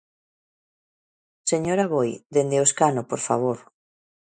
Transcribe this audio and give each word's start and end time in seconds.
Señor 1.51 1.77
Aboi, 1.81 2.11
dende 2.33 2.57
o 2.61 2.67
escano, 2.69 3.01
por 3.09 3.21
favor. 3.27 3.57